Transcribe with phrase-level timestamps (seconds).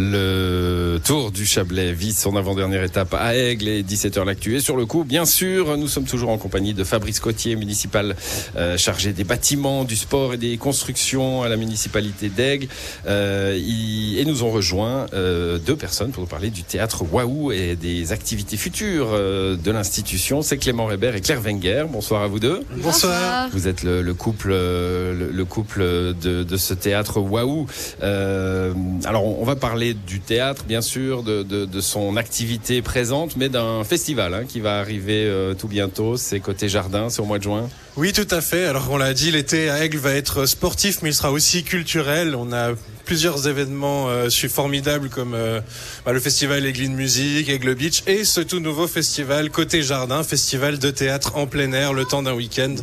[0.00, 4.54] Le Tour du Chablais vit son avant-dernière étape à Aigle et 17h l'actu.
[4.56, 8.14] Et sur le coup, bien sûr, nous sommes toujours en compagnie de Fabrice Cotier, municipal
[8.56, 12.68] euh, chargé des bâtiments, du sport et des constructions à la municipalité d'Aigle.
[13.08, 17.50] Euh, il- et nous ont rejoint euh, deux personnes pour nous parler du théâtre Waouh
[17.52, 20.42] et des activités futures euh, de l'institution.
[20.42, 21.86] C'est Clément Rébert et Claire Wenger.
[21.90, 22.62] Bonsoir à vous deux.
[22.76, 23.48] Bonsoir.
[23.52, 27.66] Vous êtes le, le couple, le, le couple de, de ce théâtre Waouh.
[28.02, 28.72] Euh,
[29.04, 33.36] alors, on, on va parler du théâtre, bien sûr, de, de, de son activité présente,
[33.36, 36.16] mais d'un festival hein, qui va arriver euh, tout bientôt.
[36.16, 37.68] C'est côté jardin, c'est au mois de juin.
[37.96, 38.66] Oui, tout à fait.
[38.66, 42.34] Alors, on l'a dit, l'été à Aigle va être sportif, mais il sera aussi culturel.
[42.36, 42.72] On a
[43.04, 45.60] plusieurs événements euh, formidables comme euh,
[46.04, 50.78] bah, le festival Aigle Musique, Aigle Beach et ce tout nouveau festival Côté Jardin, festival
[50.78, 52.74] de théâtre en plein air le temps d'un week-end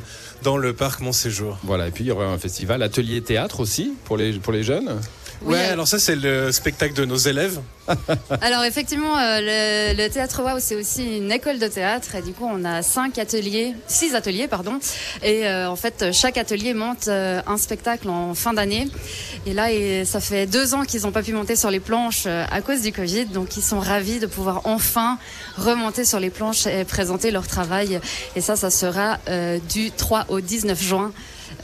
[0.41, 1.59] dans le parc Montséjour.
[1.63, 1.87] Voilà.
[1.87, 4.99] Et puis il y aura un festival atelier théâtre aussi pour les pour les jeunes.
[5.41, 7.59] Oui, ouais, alors ça c'est le spectacle de nos élèves.
[8.41, 12.31] Alors effectivement, euh, le, le théâtre Waouh, c'est aussi une école de théâtre et du
[12.31, 14.79] coup on a cinq ateliers, six ateliers pardon,
[15.21, 18.87] et euh, en fait chaque atelier monte euh, un spectacle en fin d'année.
[19.45, 22.25] Et là, et ça fait deux ans qu'ils n'ont pas pu monter sur les planches
[22.25, 25.19] à cause du Covid, donc ils sont ravis de pouvoir enfin
[25.57, 27.99] remonter sur les planches et présenter leur travail.
[28.35, 29.19] Et ça, ça sera
[29.69, 31.11] du 3 au 19 juin.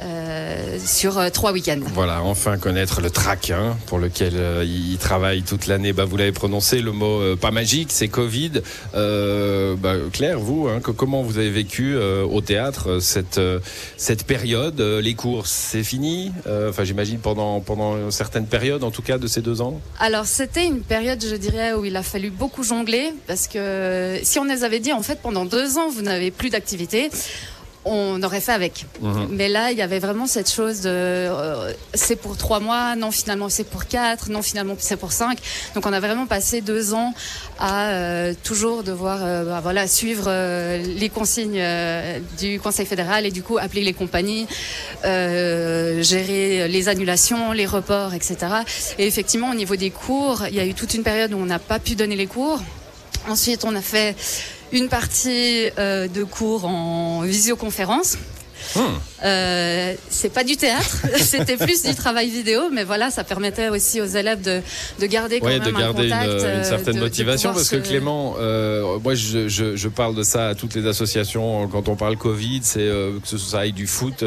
[0.01, 1.79] Euh, sur euh, trois week-ends.
[1.93, 5.93] Voilà, enfin connaître le trac hein, pour lequel euh, il travaille toute l'année.
[5.93, 8.61] Bah, vous l'avez prononcé, le mot euh, pas magique, c'est Covid.
[8.95, 13.59] Euh, bah, Claire, vous, hein, que- comment vous avez vécu euh, au théâtre cette euh,
[13.97, 16.31] cette période Euh, Les cours, c'est fini.
[16.47, 19.79] Euh, Enfin, j'imagine pendant pendant certaines périodes, en tout cas, de ces deux ans?
[19.99, 24.39] Alors c'était une période, je dirais, où il a fallu beaucoup jongler parce que si
[24.39, 27.09] on nous avait dit en fait pendant deux ans vous n'avez plus d'activité,
[27.85, 28.85] on aurait fait avec.
[29.29, 33.11] Mais là il y avait vraiment cette chose de euh, c'est pour trois mois, non
[33.11, 35.39] finalement c'est pour quatre, non finalement c'est pour cinq.
[35.75, 37.13] Donc on a vraiment passé deux ans
[37.59, 43.25] à euh, toujours devoir euh, bah, voilà suivre euh, les consignes euh, du Conseil fédéral
[43.25, 44.47] et du coup appeler les compagnies,
[45.05, 48.37] euh, gérer les annulations, les reports, etc.
[48.97, 51.45] Et effectivement, au niveau des cours, il y a eu toute une période où on
[51.45, 52.59] n'a pas pu donner les cours.
[53.29, 54.15] Ensuite, on a fait
[54.71, 58.17] une partie euh, de cours en visioconférence.
[59.23, 63.99] Euh, c'est pas du théâtre, c'était plus du travail vidéo, mais voilà, ça permettait aussi
[64.01, 64.61] aux élèves de,
[64.99, 67.53] de garder quand Ouais, même de garder un une, contact, une euh, certaine de- motivation
[67.53, 70.85] parce que se- Clément, euh, moi je, je, je parle de ça à toutes les
[70.87, 74.23] associations quand on parle Covid, c'est euh, que ce soit aille du foot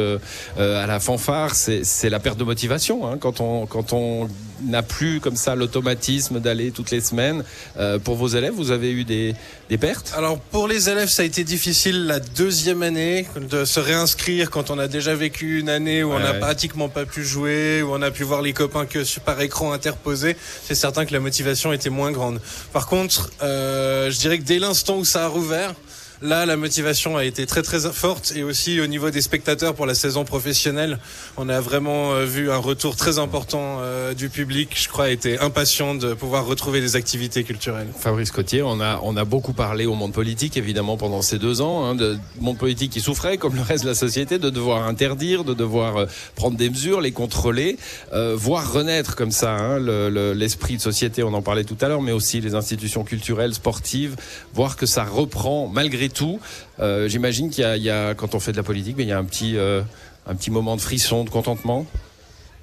[0.58, 4.28] à la fanfare, c'est c'est la perte de motivation hein, quand on quand on
[4.62, 7.44] n'a plus comme ça l'automatisme d'aller toutes les semaines.
[7.76, 9.34] Euh, pour vos élèves, vous avez eu des,
[9.68, 10.12] des pertes?
[10.16, 14.70] Alors pour les élèves, ça a été difficile la deuxième année de se réinscrire quand
[14.70, 16.38] on a déjà vécu une année où on n'a ouais.
[16.40, 20.36] pratiquement pas pu jouer, où on a pu voir les copains que par écran interposé.
[20.64, 22.40] C'est certain que la motivation était moins grande.
[22.72, 25.74] Par contre, euh, je dirais que dès l'instant où ça a rouvert,
[26.22, 29.84] Là, la motivation a été très très forte et aussi au niveau des spectateurs pour
[29.84, 30.98] la saison professionnelle,
[31.36, 34.70] on a vraiment euh, vu un retour très important euh, du public.
[34.74, 37.88] Je crois été impatient de pouvoir retrouver des activités culturelles.
[37.98, 41.60] Fabrice Cotier, on a, on a beaucoup parlé au monde politique, évidemment, pendant ces deux
[41.60, 44.86] ans, hein, de monde politique qui souffrait, comme le reste de la société, de devoir
[44.86, 47.76] interdire, de devoir euh, prendre des mesures, les contrôler,
[48.12, 51.76] euh, voir renaître comme ça hein, le- le- l'esprit de société, on en parlait tout
[51.80, 54.16] à l'heure, mais aussi les institutions culturelles, sportives,
[54.54, 56.40] voir que ça reprend malgré tout.
[56.80, 59.18] Euh, J'imagine qu'il y, a- quand on fait de la politique, mais il y a
[59.18, 59.82] un petit, euh,
[60.26, 61.86] un petit moment de frisson, de contentement.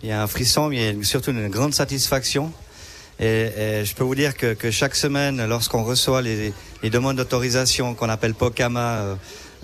[0.03, 2.51] Il y a un frisson, mais surtout une grande satisfaction.
[3.19, 6.53] Et, je peux vous dire que, que chaque semaine, lorsqu'on reçoit les,
[6.83, 9.17] demandes d'autorisation qu'on appelle POCAMA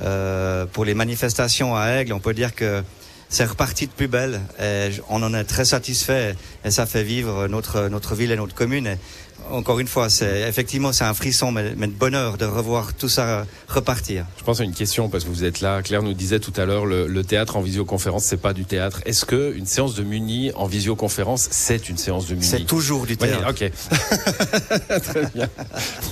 [0.04, 2.84] euh, pour les manifestations à Aigle, on peut dire que
[3.30, 4.42] c'est reparti de plus belle.
[5.10, 8.96] On en est très satisfait et ça fait vivre notre, notre ville et notre commune.
[9.52, 13.08] Encore une fois, c'est effectivement c'est un frisson, mais, mais de bonheur de revoir tout
[13.10, 14.26] ça repartir.
[14.38, 15.82] Je pense à une question parce que vous êtes là.
[15.82, 19.02] Claire nous disait tout à l'heure le, le théâtre en visioconférence, c'est pas du théâtre.
[19.06, 22.46] Est-ce que une séance de Muni en visioconférence, c'est une séance de Muni?
[22.46, 23.50] C'est toujours du Oui, théâtre.
[23.50, 23.72] ok.
[25.04, 25.48] Très bien.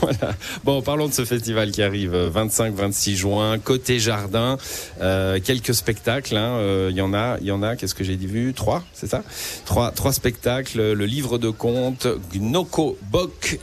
[0.01, 0.33] Voilà.
[0.63, 4.57] Bon, parlons de ce festival qui arrive 25-26 juin, côté jardin.
[5.01, 6.38] Euh, quelques spectacles.
[6.38, 6.57] hein.
[6.60, 7.75] Euh, Il y en a, il y en a.
[7.75, 8.54] Qu'est-ce que j'ai dit vu?
[8.54, 9.24] Trois, c'est ça?
[9.66, 10.94] Trois, trois spectacles.
[10.94, 12.98] Le livre de contes, Gnoko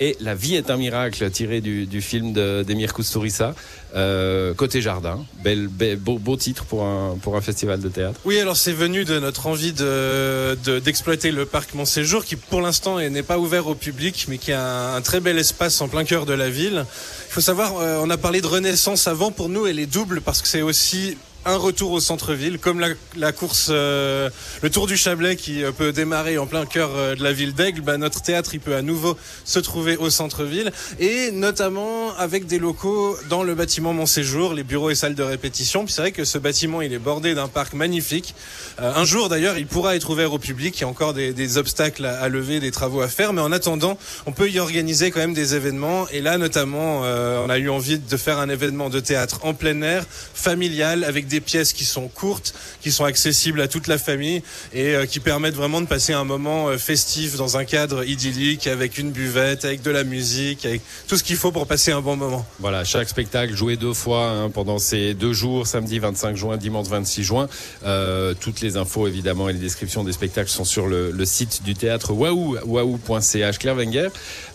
[0.00, 3.54] Et La vie est un miracle, tiré du, film de- d'Emir Kusturica.
[3.94, 5.68] Euh, côté jardin, bel,
[5.98, 8.18] beau, titre pour un pour un festival de théâtre.
[8.24, 12.62] Oui, alors c'est venu de notre envie de de- d'exploiter le parc Montséjour, qui pour
[12.62, 15.78] l'instant est- n'est pas ouvert au public, mais qui a un, un très bel espace
[15.82, 16.86] en plein cœur de la ville.
[17.28, 19.30] Il faut savoir, euh, on a parlé de renaissance avant.
[19.30, 22.88] Pour nous, elle est double parce que c'est aussi un retour au centre-ville, comme la,
[23.16, 24.30] la course, euh,
[24.62, 27.52] le Tour du Chablais qui euh, peut démarrer en plein cœur euh, de la ville
[27.52, 27.80] d'Aigle.
[27.80, 32.60] Bah, notre théâtre, il peut à nouveau se trouver au centre-ville et notamment avec des
[32.60, 35.84] locaux dans le bâtiment Mon Séjour, les bureaux et salles de répétition.
[35.84, 38.36] Puis c'est vrai que ce bâtiment, il est bordé d'un parc magnifique.
[38.80, 40.78] Euh, un jour d'ailleurs, il pourra être ouvert au public.
[40.78, 43.42] Il y a encore des, des obstacles à, à, lever, des travaux à faire, mais
[43.42, 46.06] en attendant, on peut y organiser quand même des événements.
[46.12, 49.80] Et là, notamment, on a eu envie de faire un événement de théâtre en plein
[49.82, 50.04] air,
[50.34, 54.42] familial, avec des pièces qui sont courtes, qui sont accessibles à toute la famille
[54.74, 58.66] et euh, qui permettent vraiment de passer un moment euh, festif dans un cadre idyllique
[58.66, 62.02] avec une buvette, avec de la musique, avec tout ce qu'il faut pour passer un
[62.02, 62.44] bon moment.
[62.60, 66.88] Voilà, chaque spectacle joué deux fois hein, pendant ces deux jours, samedi 25 juin, dimanche
[66.88, 67.48] 26 juin.
[67.84, 71.74] Euh, toutes les infos évidemment et les descriptions des spectacles sont sur le, site du
[71.74, 73.58] théâtre waouh, waouh.ch.
[73.58, 74.08] Claire Wenger,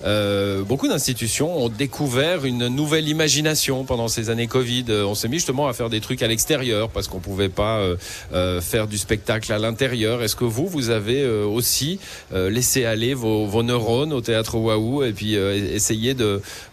[0.04, 4.86] euh, beaucoup d'institutions ont découvert une nouvelle imagination pendant ces années Covid.
[4.90, 7.96] On s'est mis justement à faire des trucs à l'extérieur parce qu'on pouvait pas euh,
[8.34, 10.24] euh, faire du spectacle à l'intérieur.
[10.24, 12.00] Est-ce que vous, vous avez euh, aussi
[12.32, 16.16] laissé aller vos, neurones au théâtre Waouh et puis essayer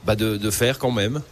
[0.05, 1.23] bah de faire quand même?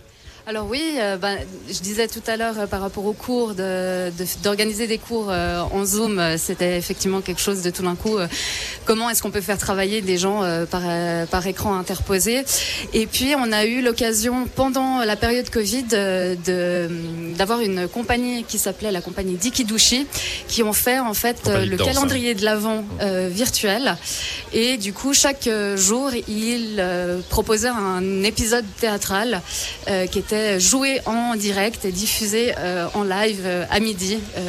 [0.44, 4.86] Alors oui, euh, ben, je disais tout à l'heure euh, par rapport aux cours, d'organiser
[4.86, 8.16] de, de, des cours euh, en Zoom, c'était effectivement quelque chose de tout d'un coup.
[8.84, 10.82] comment est-ce qu'on peut faire travailler des gens par,
[11.28, 12.42] par écran interposé
[12.92, 15.84] Et puis on a eu l'occasion pendant la période Covid
[17.36, 20.08] d'avoir une compagnie qui s'appelait la compagnie Dikidushi,
[20.48, 22.36] qui ont fait en fait le danse, calendrier hein.
[22.38, 22.84] de l'avant
[23.28, 23.96] virtuel.
[24.52, 26.84] Et du coup, chaque jour, ils
[27.28, 29.40] proposaient un épisode théâtral
[30.10, 34.40] qui était joué en direct et diffusé euh, en live euh, à midi euh,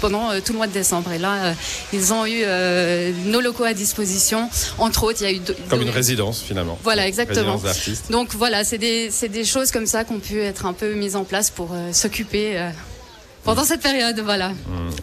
[0.00, 1.12] pendant tout le mois de décembre.
[1.12, 1.54] Et là,
[1.92, 2.42] ils ont eu
[3.26, 4.50] nos locaux à disposition.
[4.78, 5.40] Entre autres, il y a eu
[5.70, 6.76] comme une résidence finalement.
[6.82, 7.60] Voilà, exactement.
[8.10, 11.22] Donc voilà, c'est des, des choses comme ça qu'on pu être un peu mises en
[11.22, 12.58] place pour s'occuper
[13.44, 14.50] pendant cette période, voilà.
[14.50, 14.54] Mmh.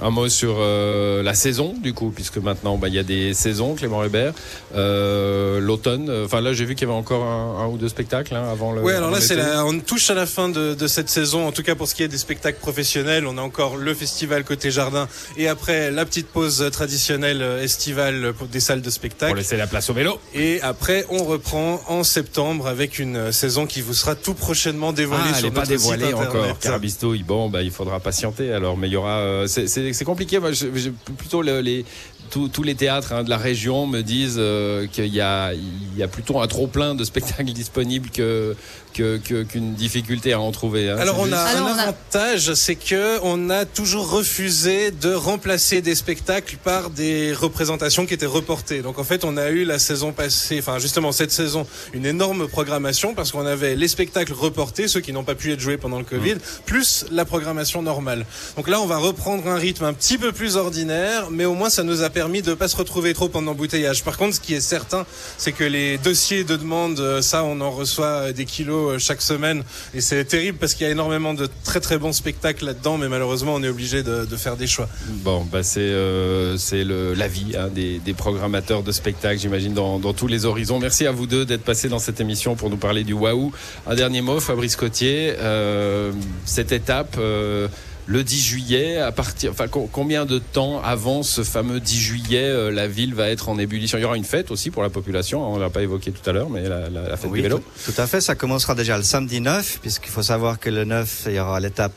[0.02, 3.34] Un mot sur euh, la saison, du coup, puisque maintenant, bah, il y a des
[3.34, 4.34] saisons, Clément Hébert.
[4.76, 8.36] Euh, L'automne, enfin là, j'ai vu qu'il y avait encore un, un, ou deux spectacles
[8.36, 8.82] hein, avant le.
[8.82, 11.64] Oui, alors là, c'est on touche à la fin de, de, cette saison, en tout
[11.64, 13.28] cas pour ce qui est des spectacles professionnels.
[13.28, 15.08] On a encore le festival côté jardin
[15.38, 19.32] et après la petite pause traditionnelle estivale pour des salles de spectacle.
[19.32, 20.20] Pour laisser la place au vélo.
[20.34, 25.24] Et après, on reprend en septembre avec une saison qui vous sera tout prochainement dévoilée
[25.32, 26.60] ah, sur elle notre pas dévoilée encore.
[26.60, 30.40] Carabisto, bon, bah, il faudra patienter alors mais il y aura euh, c'est compliqué.
[30.40, 31.86] Moi j'ai plutôt le, les
[32.30, 36.04] tous les théâtres hein, de la région me disent euh, qu'il y a, il y
[36.04, 38.56] a plutôt un trop plein de spectacles disponibles que
[38.94, 40.90] qu'une que, qu difficulté à en trouver.
[40.90, 40.98] Hein.
[41.00, 45.82] Alors on a Alors un on avantage, c'est que on a toujours refusé de remplacer
[45.82, 48.82] des spectacles par des représentations qui étaient reportées.
[48.82, 52.48] Donc en fait, on a eu la saison passée, enfin justement cette saison, une énorme
[52.48, 56.00] programmation parce qu'on avait les spectacles reportés, ceux qui n'ont pas pu être joués pendant
[56.00, 56.40] le Covid, mmh.
[56.66, 58.26] plus la programmation normale.
[58.58, 61.70] Donc là, on va reprendre un rythme un petit peu plus ordinaire, mais au moins
[61.70, 64.04] ça nous a permis de pas se retrouver trop en embouteillage.
[64.04, 65.06] Par contre, ce qui est certain,
[65.38, 69.64] c'est que les dossiers de demande, ça, on en reçoit des kilos chaque semaine
[69.94, 73.08] et c'est terrible parce qu'il y a énormément de très très bons spectacles là-dedans, mais
[73.08, 74.88] malheureusement, on est obligé de, faire des choix.
[75.24, 80.00] Bon, bah c'est euh, c'est la vie hein, des, des, programmateurs de spectacles, j'imagine, dans,
[80.00, 80.80] dans, tous les horizons.
[80.80, 83.52] Merci à vous deux d'être passés dans cette émission pour nous parler du Waouh.
[83.88, 86.12] Un dernier mot, Fabrice Cotier, euh,
[86.46, 87.16] cette étape.
[87.18, 87.68] Euh,
[88.10, 92.72] le 10 juillet, à partir, enfin, combien de temps avant ce fameux 10 juillet, euh,
[92.72, 94.00] la ville va être en ébullition?
[94.00, 96.34] Il y aura une fête aussi pour la population, on l'a pas évoqué tout à
[96.34, 97.60] l'heure, mais la, la, la fête oui, du vélo.
[97.60, 100.86] Tout, tout, à fait, ça commencera déjà le samedi 9, puisqu'il faut savoir que le
[100.86, 101.94] 9, il y aura l'étape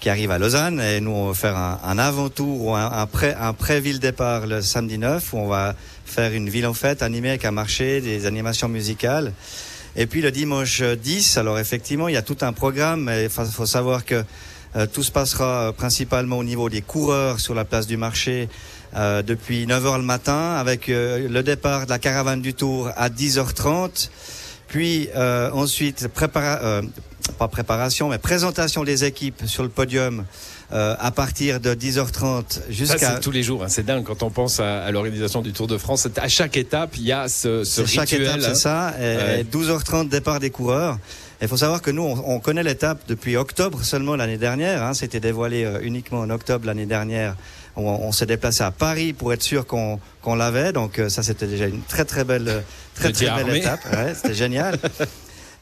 [0.00, 3.06] qui arrive à Lausanne, et nous, on va faire un, un avant-tour ou un, un
[3.06, 5.74] pré, un pré-ville départ le samedi 9, où on va
[6.04, 9.32] faire une ville en fête animée avec un marché, des animations musicales.
[9.96, 13.30] Et puis le dimanche 10, alors effectivement, il y a tout un programme, mais il
[13.30, 14.22] faut savoir que
[14.92, 18.48] tout se passera principalement au niveau des coureurs sur la place du marché
[18.96, 23.10] euh, depuis 9h le matin avec euh, le départ de la caravane du Tour à
[23.10, 24.08] 10h30.
[24.66, 26.82] Puis euh, ensuite, prépara euh,
[27.38, 30.24] pas préparation, mais présentation des équipes sur le podium
[30.72, 33.18] euh, à partir de 10h30 jusqu'à.
[33.20, 35.78] tous les jours, hein, c'est dingue quand on pense à, à l'organisation du Tour de
[35.78, 36.08] France.
[36.16, 38.08] À chaque étape, il y a ce, ce rituel.
[38.08, 38.94] Chaque étape, c'est ça.
[38.98, 39.46] Et, ouais.
[39.50, 40.98] 12h30 départ des coureurs.
[41.40, 44.82] Il faut savoir que nous, on, on connaît l'étape depuis octobre seulement l'année dernière.
[44.82, 47.36] Hein, C'était dévoilé euh, uniquement en octobre l'année dernière.
[47.76, 50.72] On, on s'est déplacé à Paris pour être sûr qu'on qu l'avait.
[50.72, 52.64] Donc euh, ça, c'était déjà une très très belle,
[52.94, 53.58] très très belle armé.
[53.58, 53.80] étape.
[53.92, 54.78] Ouais, c'était génial.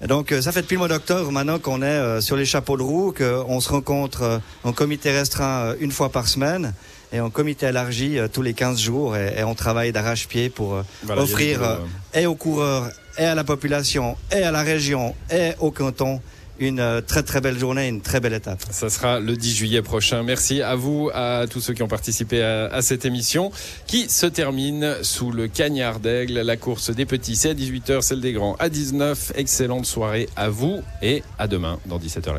[0.07, 2.77] Donc euh, ça fait depuis le mois d'octobre maintenant qu'on est euh, sur les chapeaux
[2.77, 6.75] de roue, qu'on se rencontre euh, en comité restreint une fois par semaine
[7.13, 11.23] et en comité élargi tous les 15 jours et, et on travaille d'arrache-pied pour voilà,
[11.23, 11.79] offrir
[12.13, 16.21] et aux coureurs et à la population et à la région et au canton
[16.59, 18.63] une euh, très très belle journée, une très belle étape.
[18.71, 20.23] Ça sera le 10 juillet prochain.
[20.23, 23.51] Merci à vous, à tous ceux qui ont participé à, à cette émission
[23.87, 26.41] qui se termine sous le cagnard d'aigle.
[26.41, 29.33] La course des petits, c'est à 18h, celle des grands à 19.
[29.37, 32.39] Excellente soirée à vous et à demain dans 17h.